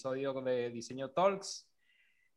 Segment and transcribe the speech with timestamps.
[0.00, 1.68] episodio de Diseño Talks.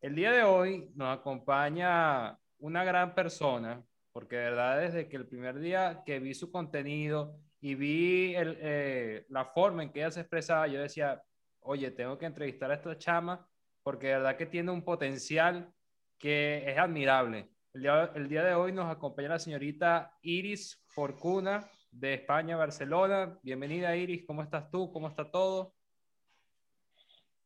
[0.02, 5.26] El día de hoy nos acompaña una gran persona, porque de verdad desde que el
[5.26, 10.20] primer día que vi su contenido y vi eh, la forma en que ella se
[10.20, 11.24] expresaba, yo decía,
[11.62, 13.48] oye, tengo que entrevistar a esta chama,
[13.82, 15.72] porque de verdad que tiene un potencial
[16.18, 17.50] que es admirable.
[17.74, 23.40] El día, el día de hoy nos acompaña la señorita Iris Forcuna de España, Barcelona.
[23.42, 24.92] Bienvenida Iris, ¿cómo estás tú?
[24.92, 25.74] ¿Cómo está todo?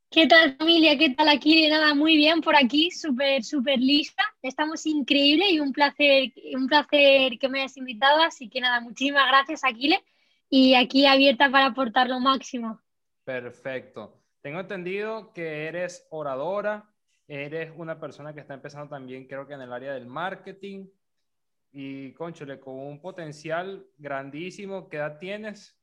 [0.10, 0.98] ¿Qué tal familia?
[0.98, 1.68] ¿Qué tal aquí?
[1.70, 4.24] Nada, muy bien por aquí, súper, súper lista.
[4.42, 8.22] Estamos increíble y un placer, un placer que me hayas invitado.
[8.22, 10.02] Así que nada, muchísimas gracias, Aquile.
[10.50, 12.82] Y aquí abierta para aportar lo máximo.
[13.26, 14.24] Perfecto.
[14.42, 16.90] Tengo entendido que eres oradora,
[17.28, 20.88] eres una persona que está empezando también, creo que en el área del marketing.
[21.74, 24.88] Y, conchole, con un potencial grandísimo.
[24.88, 25.78] ¿Qué edad tienes?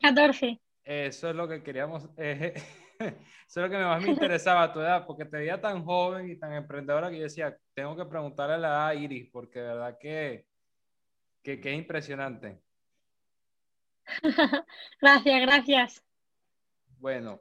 [0.00, 0.60] 14.
[0.90, 2.08] Eso es lo que queríamos.
[3.02, 3.14] Eh,
[3.48, 6.28] eso es lo que más me interesaba a tu edad, porque te veía tan joven
[6.28, 9.58] y tan emprendedora que yo decía, tengo que preguntarle a la edad a Iris, porque
[9.58, 10.46] de verdad que,
[11.42, 12.60] que, que es impresionante.
[15.00, 16.04] gracias, gracias.
[16.98, 17.40] Bueno,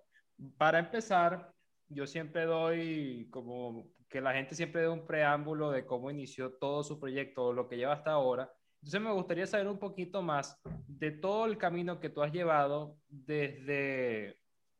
[0.57, 1.51] para empezar,
[1.89, 6.83] yo siempre doy como que la gente siempre dé un preámbulo de cómo inició todo
[6.83, 8.49] su proyecto, lo que lleva hasta ahora.
[8.81, 12.97] Entonces me gustaría saber un poquito más de todo el camino que tú has llevado
[13.07, 14.37] desde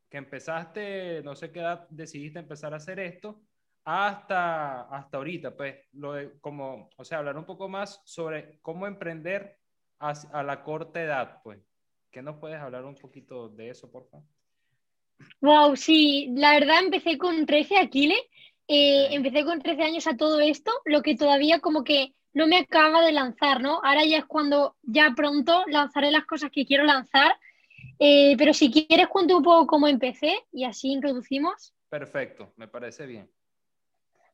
[0.08, 3.42] que empezaste, no sé qué edad decidiste empezar a hacer esto,
[3.84, 8.86] hasta, hasta ahorita, pues, lo de, como, o sea, hablar un poco más sobre cómo
[8.86, 9.58] emprender
[10.00, 11.60] a, a la corta edad, pues.
[12.10, 14.26] ¿Qué nos puedes hablar un poquito de eso, por favor?
[15.40, 18.16] Wow, sí, la verdad empecé con 13 Aquile,
[18.66, 22.58] eh, empecé con 13 años a todo esto, lo que todavía como que no me
[22.58, 23.80] acaba de lanzar, ¿no?
[23.82, 27.32] Ahora ya es cuando ya pronto lanzaré las cosas que quiero lanzar,
[27.98, 31.74] eh, pero si quieres cuento un poco cómo empecé y así introducimos.
[31.88, 33.30] Perfecto, me parece bien.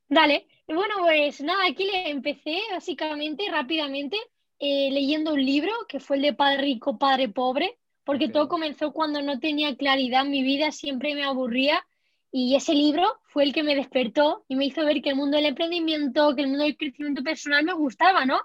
[0.08, 4.16] Dale, bueno, pues nada, aquí le empecé básicamente rápidamente
[4.58, 8.92] eh, leyendo un libro que fue el de Padre Rico, Padre Pobre, porque todo comenzó
[8.92, 11.84] cuando no tenía claridad en mi vida, siempre me aburría
[12.30, 15.36] y ese libro fue el que me despertó y me hizo ver que el mundo
[15.36, 18.40] del emprendimiento, que el mundo del crecimiento personal me gustaba, ¿no?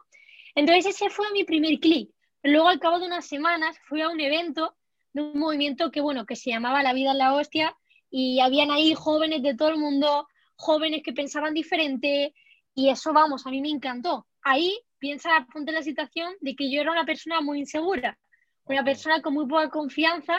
[0.56, 2.10] Entonces ese fue mi primer clic.
[2.44, 4.76] Luego al cabo de unas semanas fui a un evento
[5.14, 7.76] de un movimiento que, bueno, que se llamaba La vida en la hostia
[8.10, 12.34] y habían ahí jóvenes de todo el mundo, jóvenes que pensaban diferente
[12.74, 14.28] y eso, vamos, a mí me encantó.
[14.42, 18.18] Ahí piensa, ponte la situación de que yo era una persona muy insegura
[18.66, 20.34] una persona con muy poca confianza.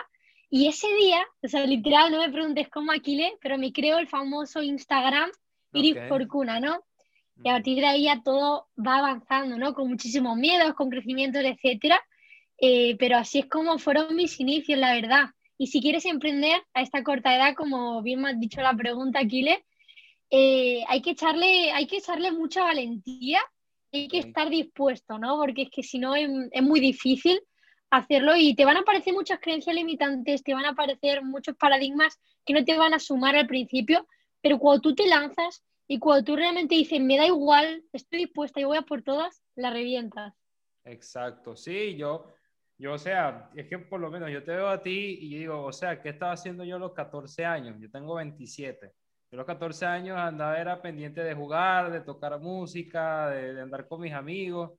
[0.54, 4.06] Y ese día, o sea, literal, no me preguntes cómo Aquile, pero me creo el
[4.06, 5.30] famoso Instagram
[5.72, 6.84] Iris Forcuna, ¿no?
[7.42, 9.72] Y a partir de ahí ya todo va avanzando, ¿no?
[9.72, 11.98] Con muchísimos miedos, con crecimientos, etcétera.
[12.58, 15.30] Eh, pero así es como fueron mis inicios, la verdad.
[15.56, 19.20] Y si quieres emprender a esta corta edad, como bien me has dicho la pregunta,
[19.20, 19.64] Aquile,
[20.28, 23.40] eh, hay, que echarle, hay que echarle mucha valentía,
[23.90, 25.38] hay que estar dispuesto, ¿no?
[25.38, 27.40] Porque es que si no es, es muy difícil
[27.92, 32.18] hacerlo y te van a aparecer muchas creencias limitantes, te van a aparecer muchos paradigmas
[32.44, 34.08] que no te van a sumar al principio,
[34.40, 38.60] pero cuando tú te lanzas y cuando tú realmente dices, me da igual, estoy dispuesta
[38.60, 40.32] y voy a por todas, la revientas.
[40.84, 42.32] Exacto, sí, yo,
[42.78, 45.62] yo, o sea, es que por lo menos yo te veo a ti y digo,
[45.62, 47.76] o sea, ¿qué estaba haciendo yo a los 14 años?
[47.78, 48.86] Yo tengo 27.
[49.30, 53.86] Yo a los 14 años andaba, era pendiente de jugar, de tocar música, de andar
[53.86, 54.72] con mis amigos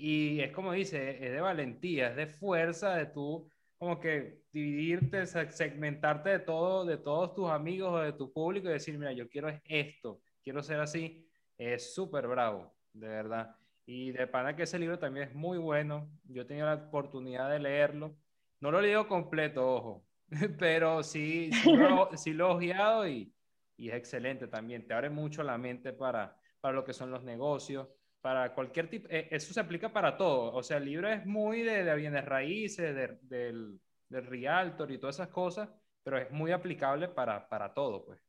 [0.00, 5.26] y es como dice, es de valentía, es de fuerza, de tú como que dividirte,
[5.26, 9.28] segmentarte de todo, de todos tus amigos o de tu público y decir, mira, yo
[9.28, 13.56] quiero esto, quiero ser así, es súper bravo, de verdad.
[13.86, 17.50] Y de pana que ese libro también es muy bueno, yo he tenido la oportunidad
[17.50, 18.16] de leerlo,
[18.60, 20.06] no lo he leído completo, ojo,
[20.58, 23.34] pero sí, sí, lo, sí lo he ojeado y,
[23.76, 27.24] y es excelente también, te abre mucho la mente para, para lo que son los
[27.24, 27.88] negocios,
[28.20, 30.52] para cualquier tipo, eh, eso se aplica para todo.
[30.52, 34.98] O sea, el libro es muy de, de bienes raíces, de, del, del realtor y
[34.98, 35.70] todas esas cosas,
[36.02, 38.20] pero es muy aplicable para, para todo, pues.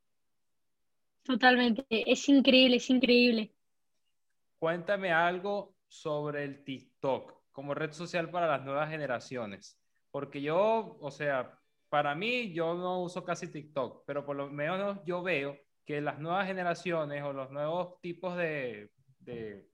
[1.23, 3.53] Totalmente, es increíble, es increíble.
[4.57, 9.79] Cuéntame algo sobre el TikTok como red social para las nuevas generaciones,
[10.09, 11.59] porque yo, o sea,
[11.89, 16.19] para mí yo no uso casi TikTok, pero por lo menos yo veo que las
[16.19, 19.70] nuevas generaciones o los nuevos tipos de, de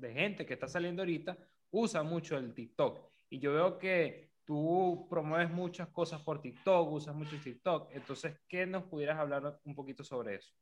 [0.00, 1.36] de gente que está saliendo ahorita
[1.70, 3.00] usa mucho el TikTok.
[3.30, 7.90] Y yo veo que tú promueves muchas cosas por TikTok, usas mucho TikTok.
[7.92, 10.52] Entonces, ¿qué nos pudieras hablar un poquito sobre eso?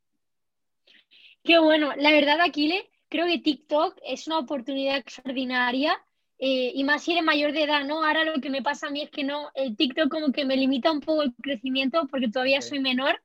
[1.43, 1.93] Qué bueno.
[1.97, 6.03] La verdad, Aquile, creo que TikTok es una oportunidad extraordinaria
[6.39, 8.05] eh, y más si eres mayor de edad, ¿no?
[8.05, 10.57] Ahora lo que me pasa a mí es que no, el TikTok como que me
[10.57, 13.21] limita un poco el crecimiento porque todavía soy menor,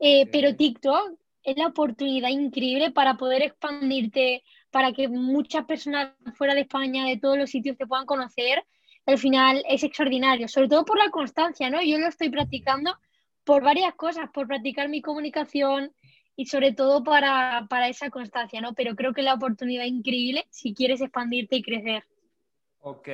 [0.00, 6.54] eh, pero TikTok es la oportunidad increíble para poder expandirte, para que muchas personas fuera
[6.54, 8.64] de España, de todos los sitios te puedan conocer.
[9.06, 11.82] Al final es extraordinario, sobre todo por la constancia, ¿no?
[11.82, 12.96] Yo lo estoy practicando
[13.44, 15.92] por varias cosas, por practicar mi comunicación
[16.36, 18.74] y sobre todo para, para esa constancia, ¿no?
[18.74, 22.04] Pero creo que es la oportunidad increíble si quieres expandirte y crecer.
[22.78, 23.08] Ok.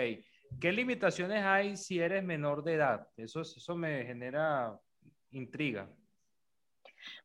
[0.61, 3.09] ¿Qué limitaciones hay si eres menor de edad?
[3.17, 4.79] Eso, eso me genera
[5.33, 5.91] intriga.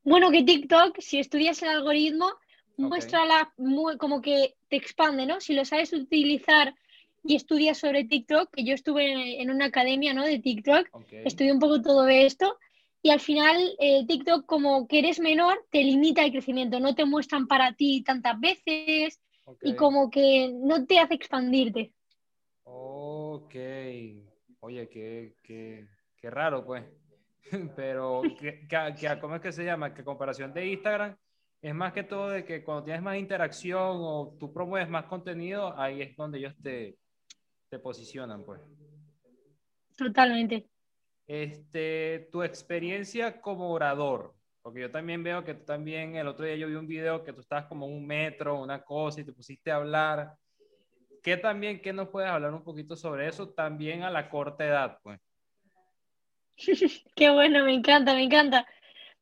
[0.03, 2.31] Bueno, que TikTok, si estudias el algoritmo,
[2.77, 3.53] muestra la,
[3.97, 5.39] como que te expande, ¿no?
[5.39, 6.73] Si lo sabes utilizar
[7.23, 10.23] y estudias sobre TikTok, que yo estuve en, una academia, ¿no?
[10.23, 12.57] De TikTok, estudié un poco todo esto
[13.01, 17.05] y al final eh, TikTok como que eres menor te limita el crecimiento, no te
[17.05, 19.21] muestran para ti tantas veces
[19.61, 21.91] y como que no te hace expandirte.
[22.63, 23.55] Ok,
[24.61, 26.83] oye, qué, qué, qué raro pues.
[27.75, 28.67] Pero, que,
[29.19, 29.93] ¿cómo es que se llama?
[29.93, 31.15] Que comparación de Instagram
[31.63, 35.73] es más que todo de que cuando tienes más interacción o tú promueves más contenido,
[35.79, 36.97] ahí es donde ellos te,
[37.69, 38.59] te posicionan, pues.
[39.97, 40.67] Totalmente.
[41.25, 46.57] Este, tu experiencia como orador, porque yo también veo que tú también, el otro día
[46.57, 49.71] yo vi un video que tú estabas como un metro, una cosa, y te pusiste
[49.71, 50.33] a hablar.
[51.23, 54.99] ¿Qué también, qué nos puedes hablar un poquito sobre eso también a la corta edad,
[55.01, 55.17] pues?
[57.15, 58.67] Qué bueno, me encanta, me encanta.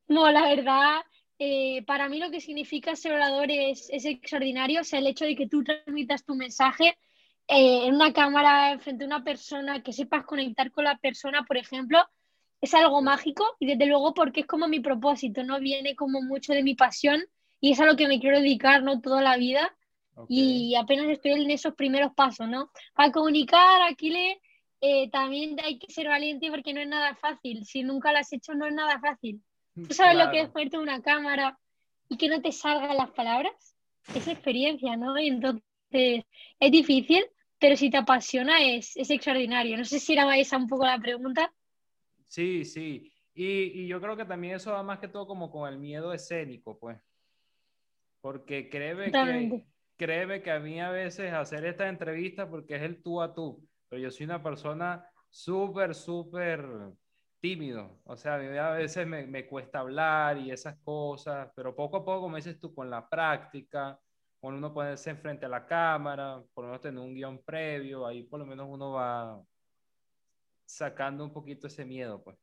[0.08, 1.02] No, la verdad,
[1.44, 5.26] eh, para mí lo que significa ser orador es, es, extraordinario, o sea, el hecho
[5.26, 7.00] de que tú transmitas tu mensaje
[7.48, 11.58] eh, en una cámara, frente a una persona, que sepas conectar con la persona, por
[11.58, 11.98] ejemplo,
[12.62, 15.60] es algo mágico y desde luego porque es como mi propósito, ¿no?
[15.60, 17.24] Viene como mucho de mi pasión
[17.60, 19.02] y es a lo que me quiero dedicar, ¿no?
[19.02, 19.76] Toda la vida.
[20.30, 22.70] Y apenas estoy en esos primeros pasos, ¿no?
[22.94, 24.40] Para comunicar, aquí le
[24.80, 27.66] eh, también hay que ser valiente porque no es nada fácil.
[27.66, 29.42] Si nunca lo has hecho, no es nada fácil.
[29.76, 31.58] ¿Tú sabes lo que es ponerte una cámara
[32.10, 33.76] y que no te salgan las palabras?
[34.14, 35.18] Es experiencia, ¿no?
[35.20, 37.26] Y entonces es difícil,
[37.60, 39.78] pero si te apasiona es, es extraordinario.
[39.78, 41.54] No sé si era esa un poco la pregunta.
[42.28, 43.14] Sí, sí.
[43.34, 46.14] Y, y, yo creo que también eso va más que todo como con el miedo
[46.14, 46.98] escénico, pues.
[48.20, 49.64] Porque créeme que,
[49.96, 53.66] créeme que a mí a veces hacer esta entrevista, porque es el tú a tú,
[53.88, 56.62] pero yo soy una persona súper, súper
[57.42, 58.00] tímido.
[58.06, 61.98] O sea, a mí a veces me, me, cuesta hablar y esas cosas, pero poco
[61.98, 64.00] a poco, como dices tú, con la práctica,
[64.40, 68.24] con uno ponerse enfrente a la cámara, por lo menos tener un guion previo, ahí
[68.24, 69.44] por lo menos uno va
[70.66, 72.38] sacando un poquito ese miedo, pues.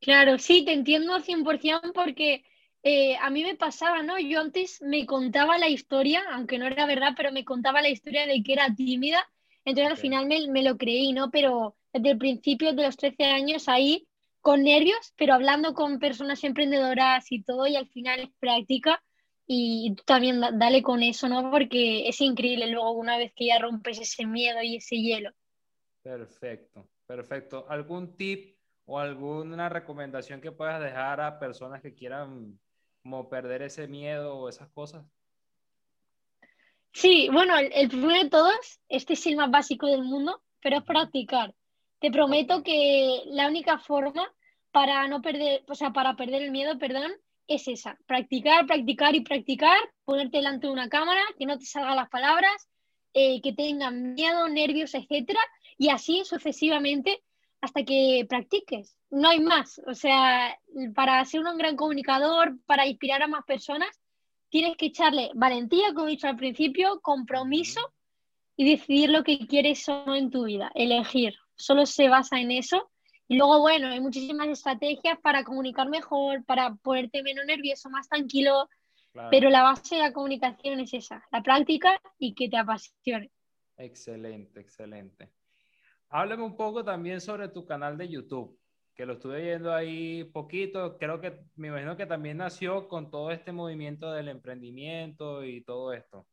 [0.00, 2.44] Claro, sí, te entiendo 100% porque
[2.82, 4.18] eh, a mí me pasaba, ¿no?
[4.18, 8.26] Yo antes me contaba la historia, aunque no era verdad, pero me contaba la historia
[8.26, 9.26] de que era tímida
[9.66, 11.30] entonces al final me, lo creí, ¿no?
[11.32, 14.06] Pero desde el principio de los 13 años ahí
[14.40, 19.02] con nervios, pero hablando con personas emprendedoras y todo, y al final es práctica.
[19.48, 21.50] Y tú también dale con eso, ¿no?
[21.50, 25.30] Porque es increíble luego una vez que ya rompes ese miedo y ese hielo.
[26.02, 27.66] Perfecto, perfecto.
[27.68, 32.58] ¿Algún tip o alguna recomendación que puedas dejar a personas que quieran
[33.02, 35.04] como perder ese miedo o esas cosas?
[36.92, 40.84] Sí, bueno, el, primero de todos, este es el más básico del mundo, pero es
[40.84, 41.54] practicar.
[42.06, 44.32] Te prometo que la única forma
[44.70, 47.10] para no perder, o sea, para perder el miedo, perdón,
[47.48, 47.98] es esa.
[48.06, 52.68] Practicar, practicar y practicar, ponerte delante de una cámara, que no te salgan las palabras,
[53.12, 55.40] eh, que tengan miedo, nervios, etcétera,
[55.78, 57.24] y así sucesivamente
[57.60, 58.96] hasta que practiques.
[59.10, 59.80] No hay más.
[59.88, 60.56] O sea,
[60.94, 63.90] para ser un gran comunicador, para inspirar a más personas,
[64.48, 67.80] tienes que echarle valentía, como he dicho al principio, compromiso
[68.56, 71.34] y decidir lo que quieres o no en tu vida, elegir.
[71.56, 72.90] Solo se basa en eso.
[73.28, 78.68] Y luego, bueno, hay muchísimas estrategias para comunicar mejor, para ponerte menos nervioso, más tranquilo,
[79.30, 83.32] pero la base de la comunicación es esa, la práctica y que te apasione.
[83.76, 85.32] Excelente, excelente.
[86.10, 88.56] Háblame un poco también sobre tu canal de YouTube
[88.96, 93.30] que lo estuve viendo ahí poquito, creo que me imagino que también nació con todo
[93.30, 96.26] este movimiento del emprendimiento y todo esto.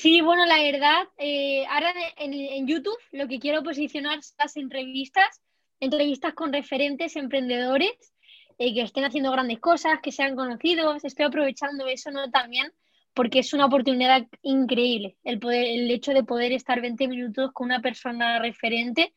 [0.00, 5.42] Sí, bueno, la verdad, eh, ahora en, YouTube lo que quiero posicionar son las entrevistas,
[5.78, 8.14] entrevistas con referentes emprendedores
[8.56, 11.04] eh, que estén haciendo grandes cosas, que sean conocidos.
[11.04, 12.30] Estoy aprovechando eso ¿no?
[12.30, 12.72] también
[13.12, 17.66] porque es una oportunidad increíble el, poder, el hecho de poder estar 20 minutos con
[17.66, 19.12] una persona referente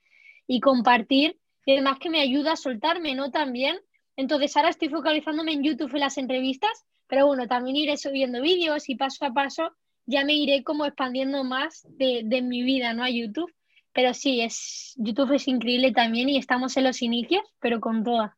[0.47, 3.31] y compartir y además que me ayuda a soltarme, ¿no?
[3.31, 3.79] También.
[4.17, 8.89] Entonces ahora estoy focalizándome en YouTube en las entrevistas, pero bueno, también iré subiendo vídeos
[8.89, 9.71] y paso a paso
[10.05, 13.03] ya me iré como expandiendo más de, de mi vida, ¿no?
[13.03, 13.53] A YouTube.
[13.93, 18.37] Pero sí, es, YouTube es increíble también y estamos en los inicios, pero con toda.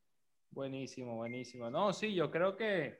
[0.51, 1.69] Buenísimo, buenísimo.
[1.69, 2.99] No, sí, yo creo que,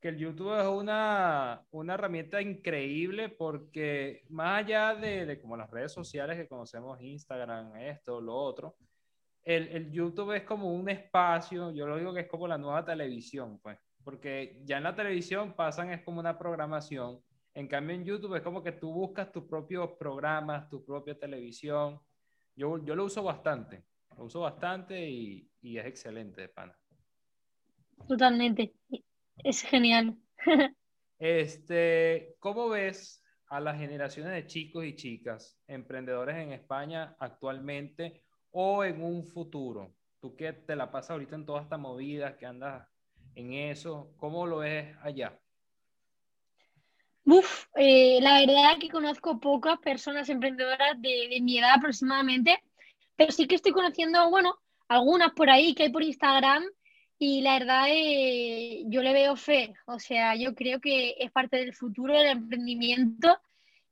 [0.00, 5.70] que el YouTube es una, una herramienta increíble porque más allá de, de, como las
[5.70, 8.76] redes sociales que conocemos, Instagram, esto, lo otro,
[9.42, 12.84] el, el, YouTube es como un espacio, yo lo digo que es como la nueva
[12.84, 17.22] televisión, pues, porque ya en la televisión pasan, es como una programación
[17.58, 22.00] en cambio, en YouTube es como que tú buscas tus propios programas, tu propia televisión.
[22.54, 23.84] Yo, yo lo uso bastante,
[24.16, 26.78] lo uso bastante y, y es excelente de pana.
[28.06, 28.74] Totalmente,
[29.42, 30.16] es genial.
[31.18, 38.22] este, ¿Cómo ves a las generaciones de chicos y chicas emprendedores en España actualmente
[38.52, 39.96] o en un futuro?
[40.20, 42.88] Tú que te la pasas ahorita en toda esta movida, que andas
[43.34, 45.36] en eso, ¿cómo lo ves allá?
[47.30, 52.58] Uf, eh, la verdad que conozco pocas personas emprendedoras de, de, mi edad aproximadamente,
[53.16, 54.56] pero sí que estoy conociendo, bueno,
[54.88, 56.64] algunas por ahí que hay por Instagram
[57.18, 61.58] y la verdad eh, yo le veo fe, o sea, yo creo que es parte
[61.58, 63.38] del futuro del emprendimiento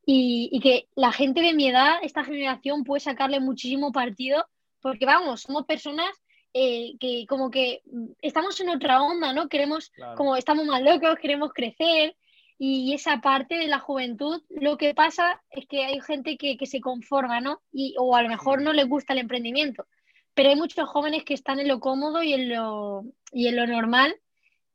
[0.06, 4.46] y, y que la gente de mi edad, esta generación, puede sacarle muchísimo partido
[4.80, 6.08] porque vamos, somos personas
[6.54, 7.82] eh, que como que
[8.22, 9.46] estamos en otra onda, ¿no?
[9.50, 10.16] Queremos, claro.
[10.16, 12.16] como estamos más locos, queremos crecer
[12.58, 16.66] y esa parte de la juventud, lo que pasa es que hay gente que, que
[16.66, 17.60] se conforma, ¿no?
[17.72, 19.86] Y, o a lo mejor no les gusta el emprendimiento,
[20.34, 23.66] pero hay muchos jóvenes que están en lo cómodo y en lo, y en lo
[23.66, 24.16] normal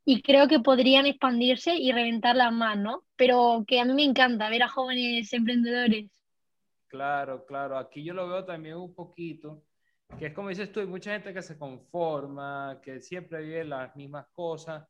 [0.06, 3.04] y creo que podrían expandirse y reventarlas más, ¿no?
[3.16, 6.10] Pero que a mí me encanta ver a jóvenes emprendedores.
[6.88, 9.64] Claro, claro, aquí yo lo veo también un poquito,
[10.20, 13.96] que es como dices tú, hay mucha gente que se conforma, que siempre vive las
[13.96, 14.86] mismas cosas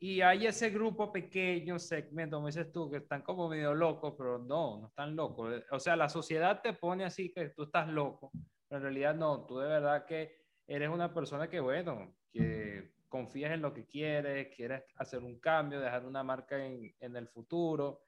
[0.00, 4.38] y hay ese grupo pequeño, segmento, como dices tú, que están como medio locos, pero
[4.38, 5.62] no, no están locos.
[5.72, 8.30] O sea, la sociedad te pone así que tú estás loco,
[8.68, 10.36] pero en realidad no, tú de verdad que
[10.68, 15.80] eres una persona que, bueno, que confías en lo que quieres, quieres hacer un cambio,
[15.80, 18.02] dejar una marca en, en el futuro.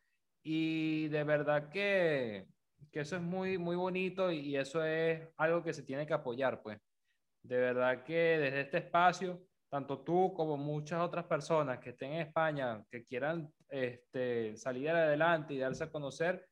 [0.45, 2.47] Y de verdad que,
[2.93, 6.63] que eso es muy, muy bonito y eso es algo que se tiene que apoyar,
[6.63, 6.79] pues.
[7.43, 12.23] De verdad que desde este espacio tanto tú como muchas otras personas que estén en
[12.23, 16.45] España, que quieran este, salir adelante y darse a conocer,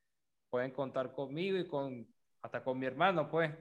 [0.49, 2.07] pueden contar conmigo y con
[2.41, 3.51] hasta con mi hermano, pues.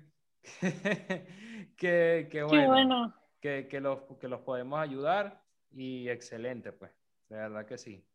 [1.76, 3.14] que, que, bueno, bueno.
[3.40, 6.92] Que, que, los, que los podemos ayudar y excelente, pues.
[7.28, 8.06] De verdad que sí.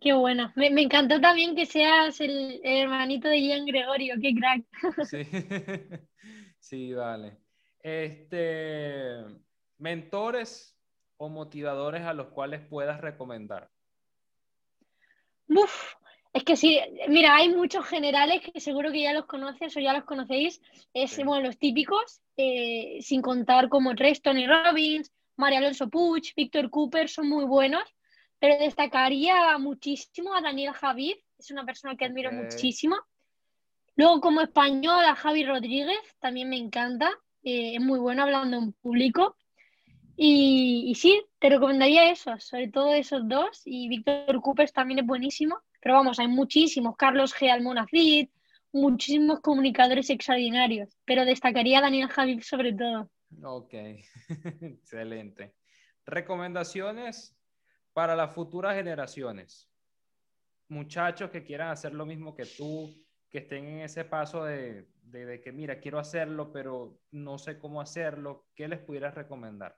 [0.00, 0.50] Qué bueno.
[0.56, 4.14] Me, me encantó también que seas el, el hermanito de Ian Gregorio.
[4.20, 4.64] Qué crack.
[5.04, 5.24] sí.
[6.58, 7.38] sí, vale.
[7.80, 9.24] Este,
[9.78, 10.76] mentores
[11.16, 13.70] o motivadores a los cuales puedas recomendar?
[15.48, 15.94] Uf,
[16.32, 19.92] es que sí, mira, hay muchos generales que seguro que ya los conoces o ya
[19.92, 20.60] los conocéis,
[20.92, 21.22] es, sí.
[21.22, 27.08] bueno, los típicos, eh, sin contar como tres, Tony Robbins, María Alonso Puig, Víctor Cooper,
[27.08, 27.84] son muy buenos,
[28.38, 32.42] pero destacaría muchísimo a Daniel Javid, es una persona que admiro okay.
[32.42, 32.96] muchísimo.
[33.96, 37.10] Luego como español a Javi Rodríguez, también me encanta,
[37.44, 39.36] eh, es muy bueno hablando en público.
[40.16, 43.62] Y, sí, te recomendaría esos, sobre todo esos dos.
[43.64, 45.60] Y Víctor Cooper también es buenísimo.
[45.80, 46.96] Pero vamos, hay muchísimos.
[46.96, 47.50] Carlos G.
[47.50, 48.28] Almonacid,
[48.72, 50.96] muchísimos comunicadores extraordinarios.
[51.04, 53.10] Pero destacaría a Daniel Javid sobre todo.
[53.42, 53.74] Ok,
[54.60, 55.54] excelente.
[56.06, 57.36] Recomendaciones
[57.92, 59.68] para las futuras generaciones.
[60.68, 62.94] Muchachos que quieran hacer lo mismo que tú,
[63.28, 67.58] que estén en ese paso de, de, de que, mira, quiero hacerlo, pero no sé
[67.58, 68.46] cómo hacerlo.
[68.54, 69.76] ¿Qué les pudieras recomendar?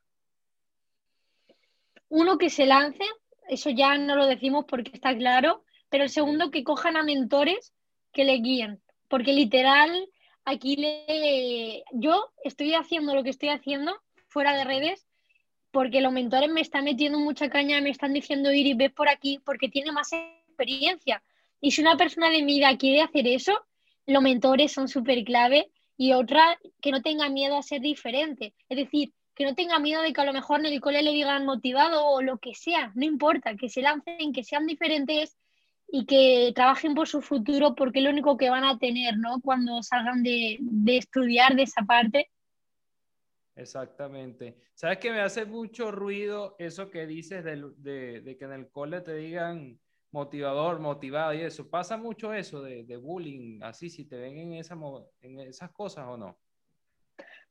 [2.09, 3.05] Uno que se lance,
[3.49, 7.73] eso ya no lo decimos porque está claro, pero el segundo que cojan a mentores
[8.13, 10.09] que le guíen, porque literal
[10.45, 13.95] aquí le yo estoy haciendo lo que estoy haciendo
[14.29, 15.07] fuera de redes
[15.71, 19.11] porque los mentores me están metiendo mucha caña, me están diciendo ir y ves por
[19.11, 21.23] aquí porque tiene más experiencia.
[21.61, 23.53] Y si una persona de mi edad quiere hacer eso,
[24.07, 28.55] los mentores son súper clave y otra que no tenga miedo a ser diferente.
[28.71, 31.13] Es decir, que no tenga miedo de que a lo mejor en el cole le
[31.13, 35.37] digan motivado o lo que sea, no importa, que se lancen, que sean diferentes
[35.87, 39.41] y que trabajen por su futuro porque es lo único que van a tener, ¿no?
[39.43, 42.31] Cuando salgan de, de estudiar de esa parte.
[43.55, 44.57] Exactamente.
[44.75, 49.03] ¿Sabes que me hace mucho ruido eso que dices de, de, que en el cole
[49.03, 49.79] te digan
[50.13, 51.69] motivador, motivado y eso?
[51.69, 54.79] ¿Pasa mucho eso de, de bullying, así, si te ven en, esa,
[55.21, 56.39] en esas cosas o no?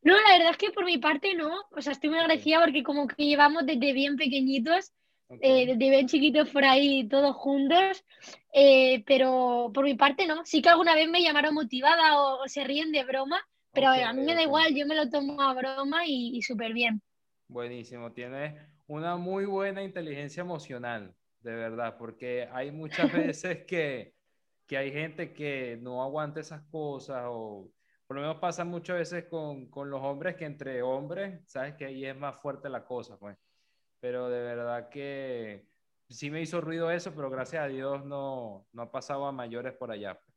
[0.05, 1.65] No, la verdad es que por mi parte no.
[1.71, 4.93] O sea, estoy muy agradecida porque como que llevamos desde bien pequeñitos
[5.41, 8.05] eh, de bien chiquitos por ahí, todos juntos,
[8.53, 10.45] eh, pero por mi parte no.
[10.45, 13.41] Sí que alguna vez me llamaron motivada o, se ríen de broma,
[13.73, 16.73] pero a mí me da igual, yo me lo tomo a broma y, y súper
[16.73, 17.01] bien.
[17.47, 24.13] Buenísimo, tienes una muy buena inteligencia emocional, de verdad, porque hay muchas veces que,
[24.67, 27.71] que hay gente que no aguanta esas cosas o
[28.07, 31.85] por lo menos pasa muchas veces con, con, los hombres que entre hombres, sabes que
[31.85, 33.37] ahí es más fuerte la cosa, pues.
[33.99, 35.67] Pero de verdad que
[36.09, 39.73] sí me hizo ruido eso, pero gracias a Dios no, no ha pasado a mayores
[39.73, 40.19] por allá.
[40.19, 40.35] Pues.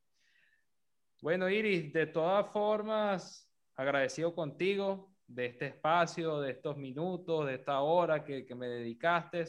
[1.21, 7.81] Bueno, Iris, de todas formas, agradecido contigo de este espacio, de estos minutos, de esta
[7.81, 9.45] hora que, que me dedicaste.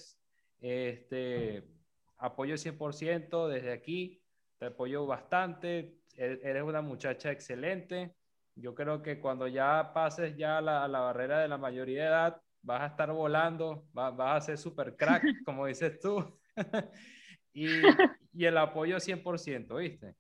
[0.60, 1.64] Este,
[2.18, 4.22] apoyo 100% desde aquí,
[4.60, 8.14] te apoyo bastante, e-, eres una muchacha excelente.
[8.56, 12.42] Yo creo que cuando ya pases ya la, la barrera de la mayoría de edad,
[12.62, 16.38] vas a estar volando, vas, vas a ser super crack, como dices tú.
[17.54, 17.68] y,
[18.34, 20.16] y, el apoyo 100%, ¿viste?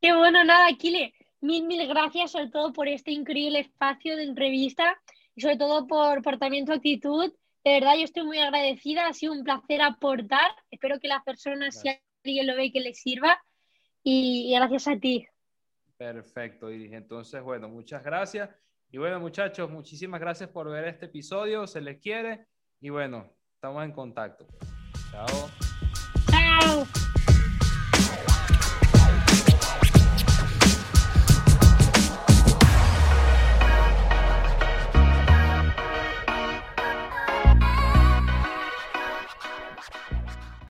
[0.00, 1.12] Qué bueno, nada, Kile.
[1.42, 4.96] Mil, mil gracias sobre todo por este increíble espacio de entrevista
[5.34, 7.32] y sobre todo por, por también tu actitud.
[7.64, 10.50] De verdad, yo estoy muy agradecida, ha sido un placer aportar.
[10.70, 11.88] Espero que las personas, si
[12.24, 13.38] alguien lo ve, que les sirva
[14.02, 15.26] y, gracias a ti.
[15.96, 18.50] Perfecto, y entonces, bueno, muchas gracias.
[18.90, 22.46] Y bueno, muchachos, muchísimas gracias por ver este episodio, se les quiere
[22.80, 24.46] y bueno, estamos en contacto.
[25.10, 25.50] Chao.
[26.30, 27.01] Chao.